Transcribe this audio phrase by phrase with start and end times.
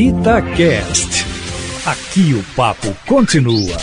[0.00, 1.26] Itacast.
[1.84, 3.76] Aqui o papo continua.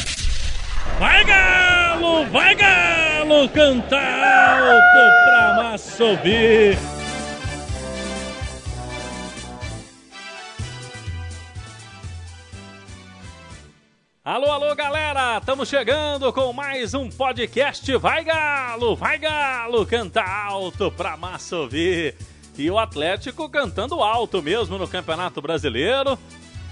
[0.97, 6.75] Vai galo, vai galo, canta alto pra massa ouvir.
[14.25, 15.37] Alô, alô, galera!
[15.37, 22.15] Estamos chegando com mais um podcast Vai Galo, vai Galo, canta alto pra massa ouvir.
[22.57, 26.17] E o Atlético cantando alto mesmo no Campeonato Brasileiro.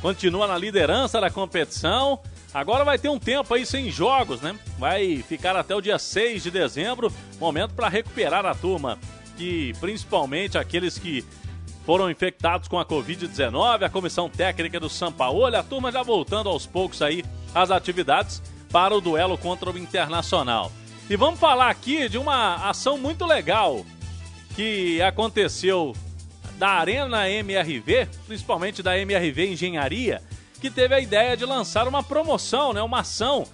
[0.01, 2.19] Continua na liderança da competição.
[2.53, 4.57] Agora vai ter um tempo aí sem jogos, né?
[4.79, 8.97] Vai ficar até o dia 6 de dezembro, momento para recuperar a turma.
[9.37, 11.23] Que principalmente aqueles que
[11.85, 16.49] foram infectados com a Covid-19, a comissão técnica do São Paulo, a turma já voltando
[16.49, 17.23] aos poucos aí
[17.53, 20.71] às atividades para o duelo contra o Internacional.
[21.07, 23.85] E vamos falar aqui de uma ação muito legal
[24.55, 25.93] que aconteceu
[26.57, 30.21] da Arena MRV, principalmente da MRV Engenharia,
[30.61, 33.45] que teve a ideia de lançar uma promoção, né, uma ação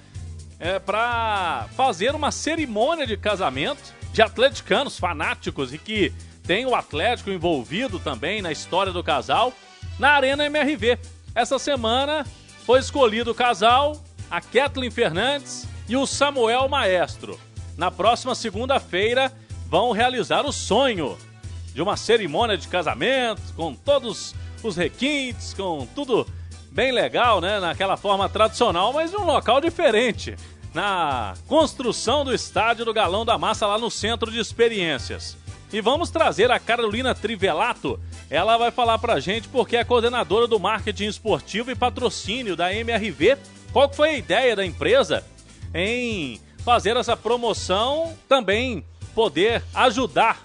[0.59, 7.31] é, para fazer uma cerimônia de casamento de atleticanos fanáticos e que tem o Atlético
[7.31, 9.53] envolvido também na história do casal
[9.97, 11.00] na Arena MRV.
[11.34, 12.25] Essa semana
[12.66, 17.40] foi escolhido o casal, a Kathleen Fernandes e o Samuel Maestro.
[17.78, 19.31] Na próxima segunda-feira
[19.72, 21.17] vão realizar o sonho
[21.73, 26.28] de uma cerimônia de casamento com todos os requintes, com tudo
[26.69, 27.58] bem legal, né?
[27.58, 30.36] Naquela forma tradicional, mas em um local diferente.
[30.73, 35.38] Na construção do estádio do Galão da Massa, lá no Centro de Experiências.
[35.72, 37.97] E vamos trazer a Carolina Trivelato.
[38.30, 43.38] Ela vai falar pra gente porque é coordenadora do marketing esportivo e patrocínio da MRV.
[43.72, 45.23] Qual foi a ideia da empresa
[45.73, 48.83] em fazer essa promoção, também
[49.14, 50.42] poder ajudar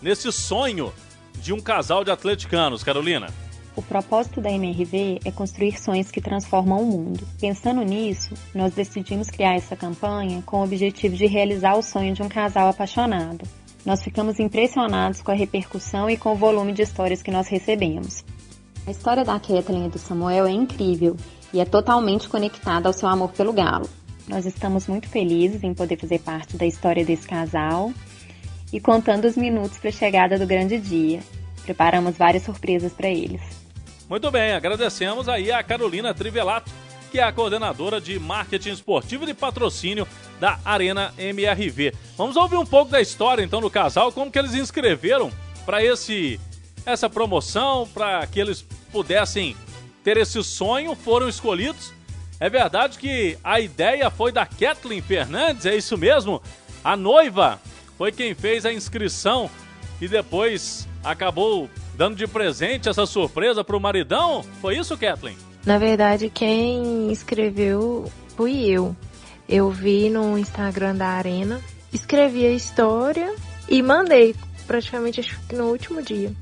[0.00, 0.92] nesse sonho
[1.34, 3.28] de um casal de atleticanos, Carolina?
[3.76, 7.28] O propósito da MRV é construir sonhos que transformam o mundo.
[7.38, 12.22] Pensando nisso, nós decidimos criar essa campanha com o objetivo de realizar o sonho de
[12.22, 13.46] um casal apaixonado.
[13.84, 18.24] Nós ficamos impressionados com a repercussão e com o volume de histórias que nós recebemos.
[18.86, 21.14] A história da Kathleen e do Samuel é incrível
[21.52, 23.88] e é totalmente conectada ao seu amor pelo galo.
[24.26, 27.92] Nós estamos muito felizes em poder fazer parte da história desse casal
[28.76, 31.20] e contando os minutos para a chegada do grande dia.
[31.64, 33.40] Preparamos várias surpresas para eles.
[34.06, 36.70] Muito bem, agradecemos aí a Carolina Trivelato,
[37.10, 40.06] que é a coordenadora de marketing esportivo e patrocínio
[40.38, 41.94] da Arena MRV.
[42.18, 45.32] Vamos ouvir um pouco da história então do casal, como que eles inscreveram
[45.64, 46.38] para esse
[46.84, 48.60] essa promoção, para que eles
[48.92, 49.56] pudessem
[50.04, 51.94] ter esse sonho, foram escolhidos.
[52.38, 56.42] É verdade que a ideia foi da Kathleen Fernandes, é isso mesmo?
[56.84, 57.58] A noiva
[57.96, 59.50] foi quem fez a inscrição
[60.00, 64.44] e depois acabou dando de presente essa surpresa para o maridão?
[64.60, 65.36] Foi isso, Kathleen?
[65.64, 68.94] Na verdade, quem escreveu fui eu.
[69.48, 71.60] Eu vi no Instagram da Arena,
[71.92, 73.34] escrevi a história
[73.68, 74.34] e mandei,
[74.66, 76.32] praticamente acho que no último dia.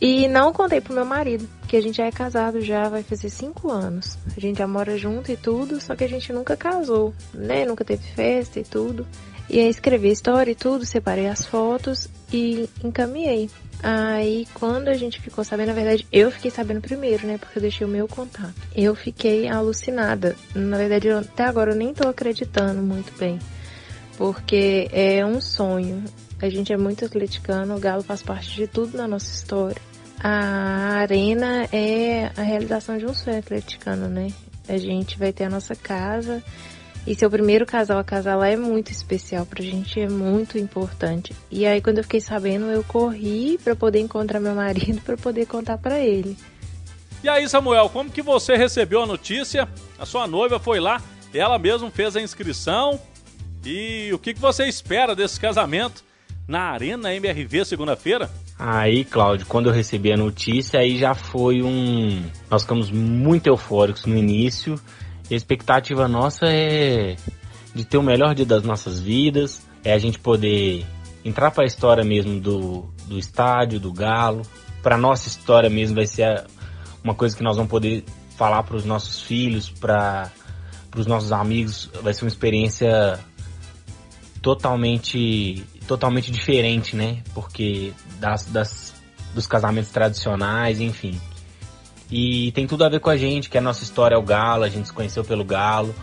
[0.00, 3.28] E não contei pro meu marido, que a gente já é casado já, vai fazer
[3.28, 4.16] cinco anos.
[4.34, 7.66] A gente já mora junto e tudo, só que a gente nunca casou, né?
[7.66, 9.06] Nunca teve festa e tudo.
[9.50, 13.50] E aí escrevi a história e tudo, separei as fotos e encaminhei.
[13.82, 17.36] Aí quando a gente ficou sabendo, na verdade eu fiquei sabendo primeiro, né?
[17.36, 18.54] Porque eu deixei o meu contato.
[18.76, 20.36] Eu fiquei alucinada.
[20.54, 23.40] Na verdade, eu, até agora eu nem tô acreditando muito bem.
[24.16, 26.04] Porque é um sonho.
[26.40, 29.82] A gente é muito atleticano, o Galo faz parte de tudo na nossa história.
[30.22, 34.28] A arena é a realização de um sonho atleticano, né?
[34.68, 36.40] A gente vai ter a nossa casa
[37.06, 41.34] e seu primeiro casal a casar lá é muito especial pra gente, é muito importante.
[41.50, 45.46] E aí quando eu fiquei sabendo, eu corri para poder encontrar meu marido para poder
[45.46, 46.36] contar para ele.
[47.22, 49.68] E aí, Samuel, como que você recebeu a notícia?
[49.98, 51.02] A sua noiva foi lá,
[51.34, 52.98] ela mesma fez a inscrição.
[53.64, 56.02] E o que, que você espera desse casamento
[56.48, 58.30] na Arena MRV segunda-feira?
[58.58, 62.22] Aí, Cláudio, quando eu recebi a notícia, aí já foi um.
[62.50, 64.80] Nós ficamos muito eufóricos no início
[65.34, 67.16] a expectativa nossa é
[67.74, 70.84] de ter o melhor dia das nossas vidas, é a gente poder
[71.24, 74.42] entrar para a história mesmo do, do estádio, do Galo.
[74.82, 76.44] Para nossa história mesmo vai ser
[77.04, 78.04] uma coisa que nós vamos poder
[78.36, 80.30] falar para os nossos filhos, para
[80.96, 81.90] os nossos amigos.
[82.02, 83.18] Vai ser uma experiência
[84.42, 87.22] totalmente totalmente diferente, né?
[87.34, 88.94] Porque das, das
[89.34, 91.20] dos casamentos tradicionais, enfim.
[92.10, 94.64] E tem tudo a ver com a gente, que a nossa história é o Galo,
[94.64, 95.94] a gente se conheceu pelo Galo,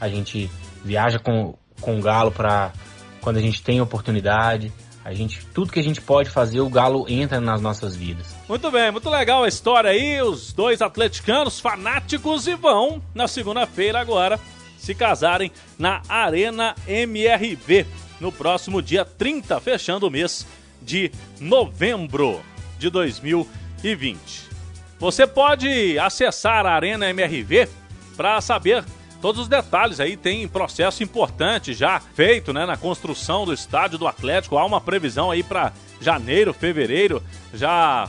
[0.00, 0.50] a gente
[0.84, 2.72] viaja com, com o Galo para
[3.20, 4.72] quando a gente tem oportunidade,
[5.04, 8.34] A gente, tudo que a gente pode fazer, o Galo entra nas nossas vidas.
[8.48, 10.20] Muito bem, muito legal a história aí.
[10.20, 14.38] Os dois atleticanos fanáticos e vão na segunda-feira agora
[14.76, 17.86] se casarem na Arena MRV
[18.20, 20.46] no próximo dia 30, fechando o mês
[20.82, 22.40] de novembro
[22.78, 24.55] de 2020.
[24.98, 27.68] Você pode acessar a Arena MRV
[28.16, 28.84] para saber
[29.20, 30.16] todos os detalhes aí.
[30.16, 34.56] Tem processo importante já feito né, na construção do estádio do Atlético.
[34.56, 37.22] Há uma previsão aí para janeiro, fevereiro,
[37.52, 38.08] já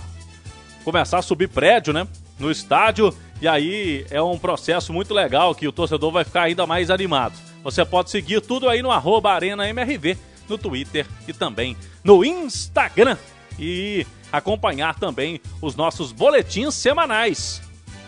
[0.84, 2.08] começar a subir prédio né,
[2.40, 3.14] no estádio.
[3.42, 7.34] E aí é um processo muito legal que o torcedor vai ficar ainda mais animado.
[7.64, 10.18] Você pode seguir tudo aí no arroba Arena MRV,
[10.48, 13.18] no Twitter e também no Instagram.
[13.60, 17.62] E acompanhar também os nossos boletins semanais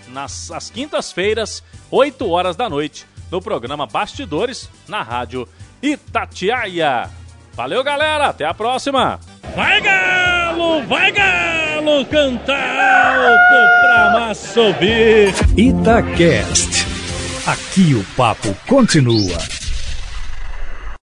[0.10, 5.48] nas as quintas-feiras 8 horas da noite, no programa Bastidores, na rádio
[5.82, 7.10] Itatiaia.
[7.54, 9.20] Valeu, galera, até a próxima!
[9.56, 15.34] Vai Galo, vai Galo, cantar alto pra massa subir!
[15.58, 16.88] Itacast.
[17.46, 19.38] Aqui o papo continua.